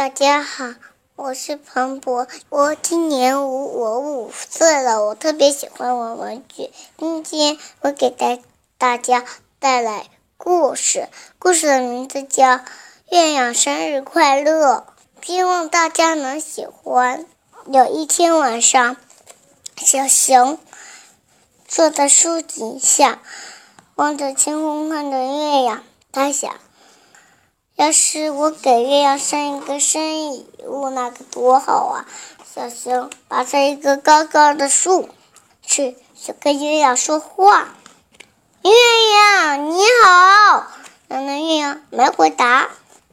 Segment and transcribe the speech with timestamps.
[0.00, 0.64] 大家好，
[1.14, 6.70] 我是庞博，我今年五我五岁了，我特别喜欢玩玩具。
[6.96, 8.38] 今天我给大
[8.78, 9.26] 大家
[9.58, 10.06] 带来
[10.38, 12.46] 故事，故事的名字叫
[13.10, 14.86] 《月亮生日快乐》，
[15.26, 17.26] 希望大家能喜欢。
[17.66, 18.96] 有一天晚上，
[19.76, 20.58] 小熊
[21.68, 23.20] 坐在树底下，
[23.96, 26.50] 望着天空看着月亮，他想。
[27.80, 32.06] 要是我给月亮生一个生日礼物，那该多好啊！
[32.44, 35.08] 小熊爬上一个高高的树，
[35.62, 37.74] 去想跟月亮说话。
[38.60, 40.66] 月亮你好，
[41.08, 42.68] 然后月亮没回答。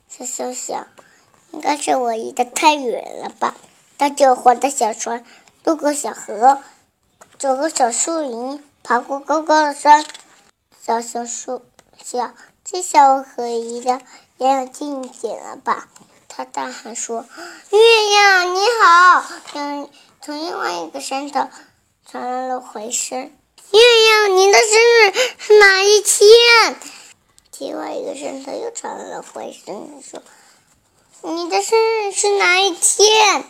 [0.10, 0.86] 小熊想，
[1.52, 3.56] 应该是我离得太远了吧？
[3.98, 5.24] 他就划着小船，
[5.64, 6.62] 渡过小河，
[7.40, 10.06] 走过小树林，爬过高高的山。
[10.86, 11.62] 小熊说
[12.04, 12.34] ：“小，
[12.64, 14.02] 这下我可以的。”
[14.38, 15.88] 也有近一点了吧？
[16.28, 17.26] 他大喊说
[17.72, 17.80] ：“月
[18.10, 19.90] 亮你好！”从
[20.22, 21.50] 从另外一个山头
[22.08, 23.18] 传来了回声
[23.74, 26.76] ：“月亮，你的生日是哪一天？”
[27.58, 30.22] 另外一个山头又传来了回声说
[31.34, 33.44] ：“你的生日是哪一天？”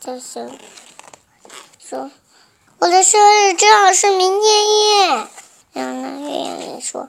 [0.00, 0.56] 小熊
[1.84, 2.12] 说
[2.78, 5.26] ：“我的生日正好是明天耶。”
[5.74, 7.08] 然后呢，月亮也说。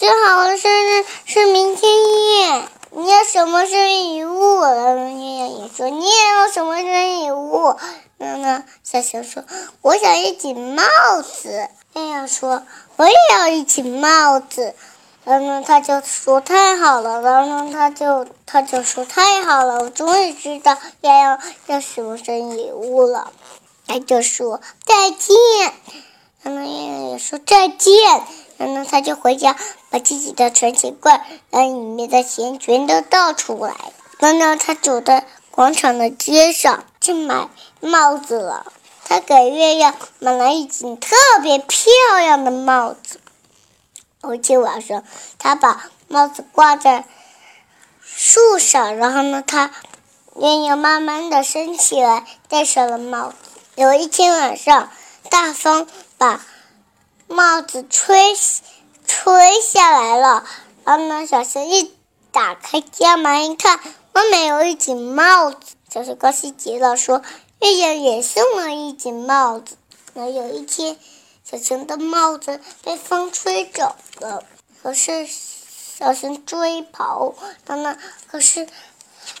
[0.00, 2.68] 最好的生日是明天耶！
[2.92, 4.62] 你要什么生日礼物？
[4.62, 7.76] 然后月亮也说你也要什么生日礼物？
[8.16, 9.44] 然后呢，小熊说
[9.82, 10.82] 我想一顶帽
[11.20, 11.68] 子。
[11.92, 12.62] 月亮说
[12.96, 14.74] 我也要一顶帽子。
[15.24, 17.20] 然后呢，他就说太好了。
[17.20, 23.30] 然后呢，他就他就说太好了，我终于知道月亮要什么生日礼物了。
[23.86, 25.36] 他就说再见。
[26.42, 28.22] 然后月亮也说再见。
[28.66, 29.56] 然后他就回家，
[29.88, 33.74] 把自己的存钱罐，把里面的钱全都倒出来。
[34.18, 37.48] 然后他走在广场的街上去买
[37.80, 38.70] 帽子了。
[39.02, 41.80] 他给月亮买了一顶特别漂
[42.18, 43.18] 亮的帽子。
[44.22, 45.02] 有一天晚上，
[45.38, 47.06] 他把帽子挂在
[48.02, 49.70] 树上，然后呢，他
[50.36, 53.36] 月亮慢慢的升起来，戴上了帽子。
[53.76, 54.90] 有一天晚上，
[55.30, 55.86] 大风
[56.18, 56.42] 把。
[57.40, 58.36] 帽子吹
[59.06, 60.44] 吹下来了，
[60.84, 61.90] 然后呢，小熊一
[62.30, 63.80] 打开家门一看，
[64.12, 65.56] 外面有一顶帽子，
[65.90, 67.22] 小熊高兴极了，说
[67.60, 69.78] ：“月亮也送了一顶帽子。”
[70.12, 70.98] 那有一天，
[71.42, 74.44] 小熊的帽子被风吹走了，
[74.82, 77.32] 可是小熊追跑，
[77.64, 77.96] 然后呢，
[78.30, 78.68] 可是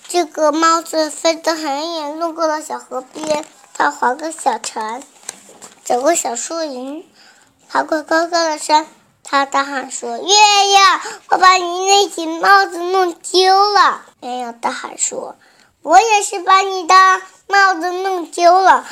[0.08, 3.44] 这个帽子飞得很远，路过了小河边，
[3.74, 5.02] 他划个小船，
[5.84, 7.06] 走过小树林。
[7.72, 8.84] 爬过高高的山，
[9.22, 15.36] 他大喊说：“月亮，我把你那顶帽子弄丢了。”月亮大喊说
[15.82, 16.94] ：“我也是把你的
[17.46, 18.84] 帽子弄丢了。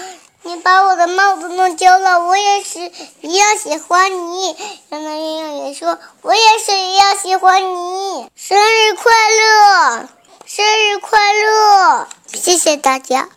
[0.42, 4.56] 你把我的帽子弄丢了，我也是一样喜欢你。”
[4.90, 10.08] 然后月亮也说：“我也是一样喜欢你。”生日快乐，
[10.46, 12.06] 生日快乐！
[12.32, 13.28] 谢谢大家。